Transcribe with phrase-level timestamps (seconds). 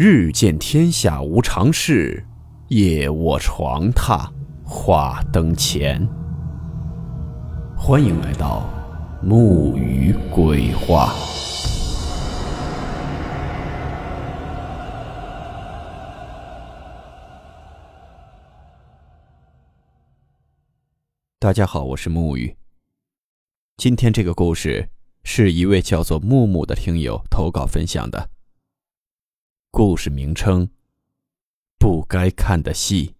[0.00, 2.24] 日见天下无常事，
[2.68, 4.30] 夜卧床榻
[4.64, 6.08] 话灯前。
[7.76, 8.70] 欢迎来到
[9.20, 11.12] 木鱼鬼话。
[21.40, 22.56] 大家好，我是木鱼。
[23.76, 24.90] 今天这个故事
[25.24, 28.30] 是一位叫做木木的听友投稿分享的。
[29.70, 30.68] 故事名称：
[31.78, 33.14] 不该看的戏。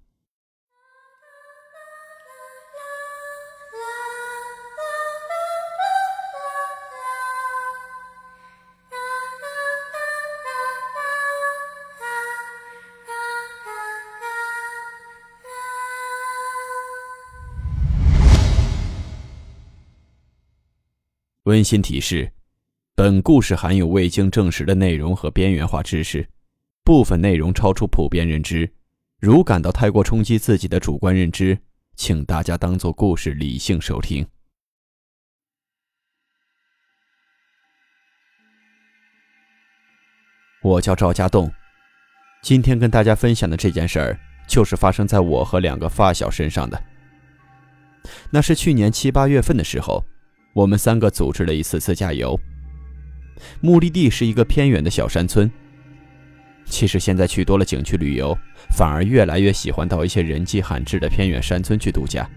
[21.45, 22.33] 温馨提示：
[22.95, 26.29] 本故事含有未经证实的内容和边缘化知识，
[26.89, 28.73] 部分内容超出普遍认知。
[29.21, 31.59] 如感到太过冲击自己的主观认知，
[31.97, 34.27] 请大家当做故事理性收听。
[40.63, 41.53] 我叫赵家栋，
[42.43, 46.83] 今天跟大家分享的这件事儿，就是发生在我和两个发小身上的。
[48.31, 50.03] 那是去年七八月份的时候。
[50.55, 52.41] 我们三个组织了一次自驾游，
[53.61, 55.49] 目的地是一个偏远的小山村。
[56.69, 58.37] 其实现在去多了景区旅游，
[58.77, 62.29] 反而越来越喜欢到一些人迹罕至的偏远山村去度假。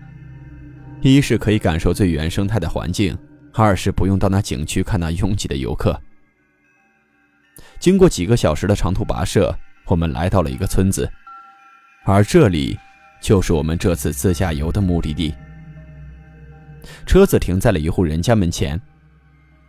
[1.01, 3.17] 一是可以感受最原生态的环境，
[3.53, 5.99] 二是不用到那景区看那拥挤的游客。
[7.79, 9.53] 经过几个小时的长途跋涉，
[9.85, 11.11] 我们来到了一个村子，
[12.05, 12.77] 而这里
[13.21, 15.33] 就是我们这次自驾游的目的地。
[17.05, 18.79] 车子停在了一户人家门前，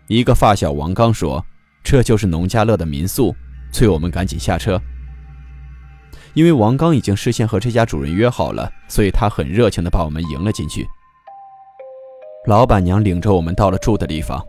[0.07, 1.45] 一个发小王刚说
[1.83, 3.35] ：“这就是农家乐的民宿。”
[3.73, 4.81] 催我们赶紧下车。
[6.35, 10.87] 因为王刚已经事先和这家主人约好了，所以他很热情地把我们迎了进去。
[12.47, 14.43] 老板娘领着我们到了住的地方，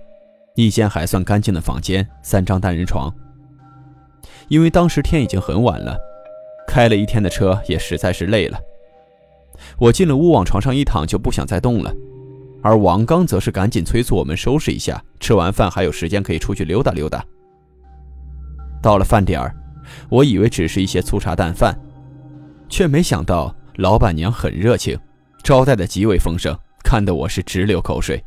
[0.55, 3.13] 一间还算干净的房间，三张单人床。
[4.47, 5.97] 因为当时天已经很晚了，
[6.67, 8.59] 开了一天的车也实在是累了。
[9.77, 11.93] 我进了屋，往床上一躺，就不想再动了。
[12.63, 17.23] 而王刚则是赶紧催促我们收拾一下，吃完饭还有时间可以出去溜达溜达。
[18.83, 19.55] 到了饭点儿，
[20.09, 21.73] 我以为只是一些粗茶淡饭，
[22.67, 24.99] 却没想到老板娘很热情，
[25.41, 28.21] 招待的极为丰盛，看得我是直流口水。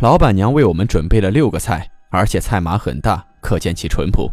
[0.00, 4.30] 老板娘为我们准备了六个菜，而且菜码很大，可见其淳朴。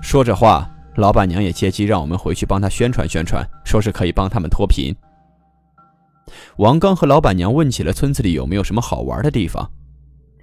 [0.00, 4.96] 说着话，老板娘也借机让我们回去帮她宣传宣传，说是可以帮他们脱贫。
[6.56, 9.70] 王刚和老板娘问起了村子里有没有什么好玩的地方，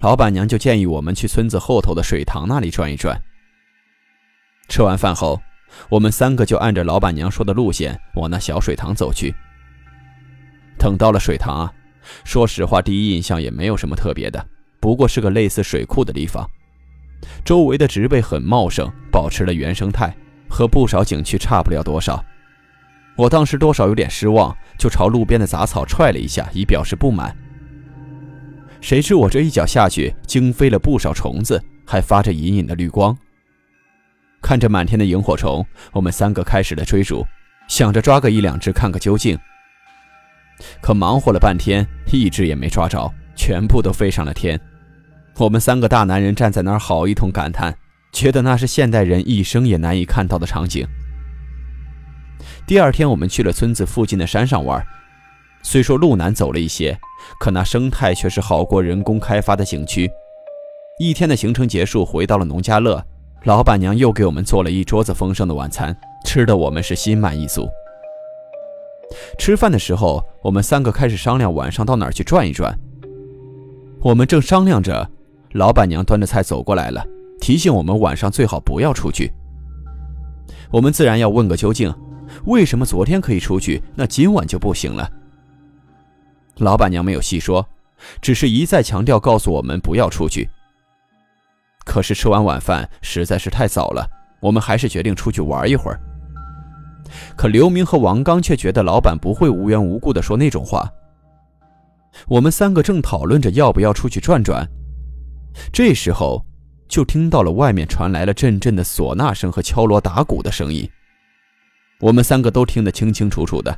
[0.00, 3.20] 老板娘就建议我们去村子后头的水塘那里转一转。
[4.66, 5.38] 吃完饭后，
[5.90, 9.34] 我们三个就按着老板娘说的路线往那小水塘走去。
[10.78, 11.72] 等到了水塘啊，
[12.24, 14.42] 说实话，第一印象也没有什么特别的，
[14.80, 16.48] 不过是个类似水库的地方，
[17.44, 20.16] 周围的植被很茂盛，保持了原生态，
[20.48, 22.24] 和不少景区差不了多少。
[23.16, 27.36] 我当时多少有点失望，就朝路边的杂草踹了一下，以表示不满。
[28.80, 33.16] 谁知我这一脚下去，惊飞了不少虫子，还发着隐隐的绿光。
[34.40, 37.26] 看着满天的萤火虫，我们三个开始了追逐，
[37.68, 39.38] 想着抓个一两只看个究竟。
[40.80, 44.58] 可忙活了半天，一只也没抓着，全部都飞上了天。
[45.36, 47.76] 我们三个大男人站在那儿，好一通感叹，
[48.12, 50.86] 觉得那是现代人一生也难以看到的场景。
[52.66, 54.84] 第二天，我们去了村子附近的山上玩。
[55.62, 56.98] 虽说路难走了一些，
[57.38, 60.10] 可那生态却是好过人工开发的景区。
[60.98, 63.04] 一天的行程结束，回到了农家乐，
[63.44, 67.68] 老板娘又给我们做了一桌子丰盛的晚餐，吃的我们是心满意足。
[69.38, 72.78] 吃饭的时候，我们三个开始商量晚上到哪儿去转一转。
[74.02, 75.10] 我们正商量着，
[75.52, 77.04] 老板娘端着菜走过来了，
[77.40, 79.32] 提醒我们晚上最好不要出去。
[80.70, 81.92] 我们自然要问个究竟。
[82.46, 85.10] 为什么昨天可以出去，那今晚就不行了？
[86.60, 87.66] 老板娘没有细说，
[88.20, 90.48] 只是一再强调告诉我们不要出去。
[91.84, 94.06] 可是吃完晚饭实在是太早了，
[94.40, 95.98] 我们还是决定出去玩一会儿。
[97.34, 100.88] 可刘明和王刚却觉得老板不会无缘无故的说那种话。
[102.28, 104.68] 我们三个正讨论着要不要出去转转，
[105.72, 106.44] 这时候
[106.88, 110.88] 就听到了外面传来了阵阵的唢呐声和敲锣打鼓的声音。
[112.00, 113.76] 我们三个都听得清清楚楚的。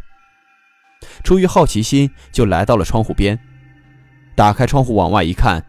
[1.23, 3.39] 出于好奇心，就来到了窗户边，
[4.35, 5.65] 打开窗户往外一看，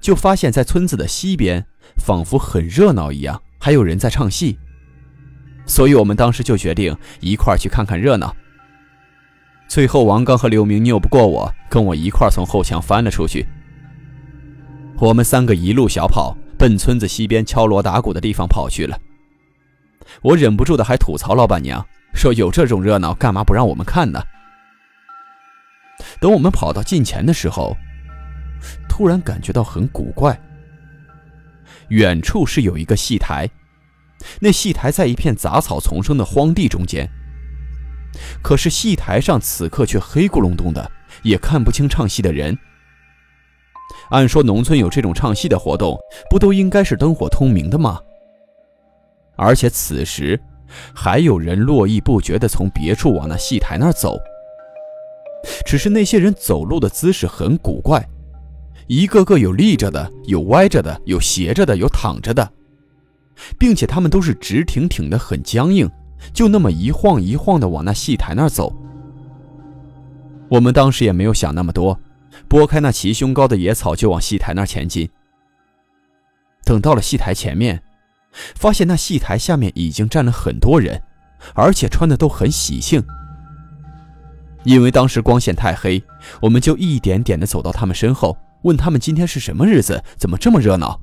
[0.00, 1.66] 就发现，在村子的西边，
[1.96, 4.58] 仿佛很热闹一样，还有人在唱戏，
[5.66, 8.34] 所以我们当时就决定一块去看看热闹。
[9.68, 13.46] 最后，王刚和刘明拗不过我，跟我一块从后墙翻了出去。
[14.98, 18.98] 我们三个一路小跑，奔村子西边敲锣打鼓的地方跑去了。
[20.20, 21.84] 我忍不住的还吐槽老板娘，
[22.14, 24.22] 说有这种热闹，干嘛不让我们看呢？
[26.20, 27.76] 等我们跑到近前的时候，
[28.88, 30.38] 突然感觉到很古怪。
[31.88, 33.48] 远处是有一个戏台，
[34.40, 37.08] 那戏台在一片杂草丛生的荒地中间。
[38.42, 40.90] 可是戏台上此刻却黑咕隆咚的，
[41.22, 42.56] 也看不清唱戏的人。
[44.10, 45.98] 按说农村有这种唱戏的活动，
[46.30, 48.00] 不都应该是灯火通明的吗？
[49.36, 50.40] 而且此时，
[50.94, 54.18] 还有人络绎不绝地从别处往那戏台那儿走。
[55.64, 58.06] 只是那些人走路的姿势很古怪，
[58.86, 62.48] 一个个有立着的，有歪着的，有斜着的，有躺着的，
[63.58, 65.90] 并且他们都是直挺挺的，很僵硬，
[66.32, 68.72] 就那么一晃一晃的往那戏台那儿走。
[70.48, 71.98] 我们当时也没有想那么多，
[72.46, 75.08] 拨开那齐胸高的野草就往戏台那儿前进。
[76.64, 77.82] 等到了戏台前面，
[78.54, 81.02] 发现那戏台下面已经站了很多人，
[81.54, 83.02] 而且穿的都很喜庆。
[84.64, 86.02] 因为当时光线太黑，
[86.40, 91.00] 我们就一点点的走到他们身后，问他们今天是什么日子，怎么这么热闹。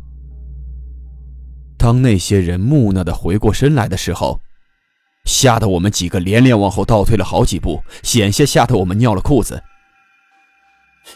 [1.78, 4.42] 当那些人木讷的回过身来的时候，
[5.26, 9.62] 吓得我们几个连连往后倒退了好几步，险些吓得我们尿了裤子。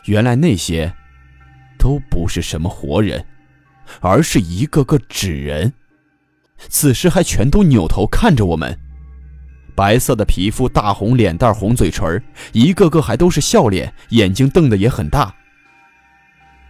[0.06, 0.94] 原来那些
[1.78, 3.26] 都不是什么活人，
[4.02, 5.74] 而是一个个纸人，
[6.70, 8.80] 此时还全都扭头看着我们。
[9.76, 12.22] 白色的皮肤，大红脸蛋，红嘴唇，
[12.52, 15.34] 一个个还都是笑脸，眼睛瞪得也很大。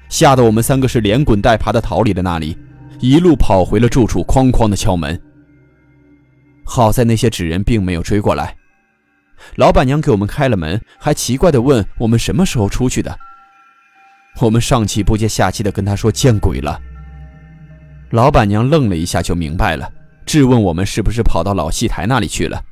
[0.09, 2.57] 吓得我们三个是连滚带爬的逃离了那里，
[2.99, 5.19] 一路跑回了住处，哐哐的敲门。
[6.65, 8.55] 好在那些纸人并没有追过来，
[9.55, 13.17] 老板娘给我们开了门，还奇怪的问我们什么时候出去的。
[14.39, 16.79] 我们上气不接下气的跟她说见鬼了。
[18.11, 19.91] 老板娘愣了一下就明白了，
[20.25, 22.63] 质问我们是不是跑到老戏台那里去了。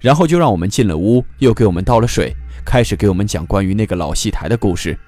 [0.00, 2.32] 然后就让我们进了屋，又给我们倒了水，
[2.64, 4.98] 开始给我们讲关于那个老戏台的故事。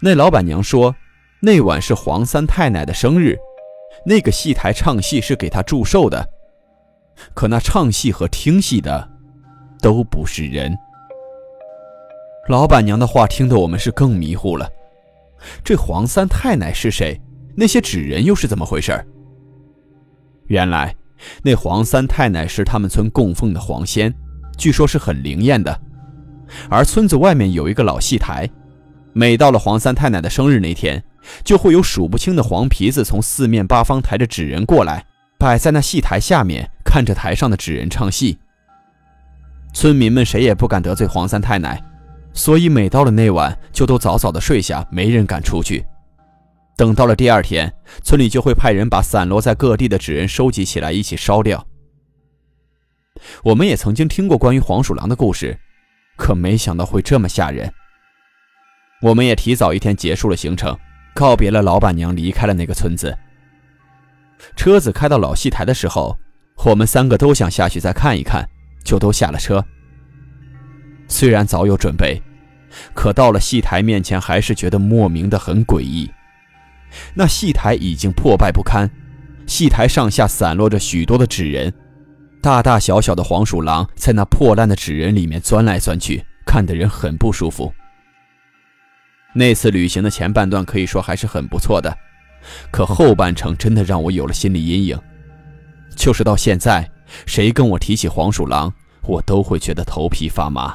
[0.00, 0.94] 那老板娘说，
[1.40, 3.36] 那晚是黄三太奶的生日，
[4.04, 6.28] 那个戏台唱戏是给她祝寿的，
[7.34, 9.08] 可那唱戏和听戏的
[9.80, 10.76] 都不是人。
[12.48, 14.68] 老板娘的话听得我们是更迷糊了，
[15.64, 17.20] 这黄三太奶是谁？
[17.56, 18.92] 那些纸人又是怎么回事？
[20.46, 20.94] 原来。
[21.42, 24.12] 那黄三太奶是他们村供奉的黄仙，
[24.56, 25.80] 据说是很灵验的。
[26.68, 28.48] 而村子外面有一个老戏台，
[29.12, 31.02] 每到了黄三太奶的生日那天，
[31.42, 35.04] 就会有数不清的黄皮子从四面八方抬着纸人过来，
[35.38, 38.38] 摆在那戏台下面，看着台上的纸人唱戏。
[39.72, 41.82] 村民们谁也不敢得罪黄三太奶，
[42.32, 45.84] 所以每到了那晚，就都早早的睡下，没人敢出去。
[46.76, 51.66] 等到了第二天，村里就会派人把散落在各地的纸人收集起来，一起烧掉。
[53.42, 55.58] 我们也曾经听过关于黄鼠狼的故事，
[56.18, 57.72] 可没想到会这么吓人。
[59.00, 60.78] 我们也提早一天结束了行程，
[61.14, 63.16] 告别了老板娘，离开了那个村子。
[64.54, 66.18] 车子开到老戏台的时候，
[66.66, 68.46] 我们三个都想下去再看一看，
[68.84, 69.64] 就都下了车。
[71.08, 72.22] 虽然早有准备，
[72.92, 76.10] 可到了戏台面前，还是觉得莫名的很诡异。
[77.14, 78.90] 那戏台已经破败不堪，
[79.46, 81.72] 戏台上下散落着许多的纸人，
[82.40, 87.72] 大大小小的黄鼠狼在那破烂的纸人里面钻来钻去，看得人很不舒服。
[89.34, 91.94] 那次旅行的前半段可以说还是很不错的，
[92.70, 94.98] 可后半程真的让我有了心理阴影，
[95.94, 96.90] 就是到现在，
[97.26, 100.74] 谁跟我提起黄鼠狼，我都会觉得头皮发麻。